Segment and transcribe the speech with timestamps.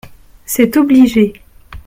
[0.47, 1.31] C’est obligé.